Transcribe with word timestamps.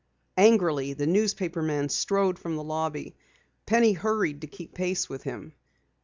Angrily, 0.39 0.93
the 0.93 1.05
newspaper 1.05 1.61
man 1.61 1.87
strode 1.87 2.39
from 2.39 2.55
the 2.55 2.63
lobby. 2.63 3.15
Penny 3.67 3.93
hurried 3.93 4.41
to 4.41 4.47
keep 4.47 4.73
pace 4.73 5.07
with 5.07 5.21
him. 5.21 5.53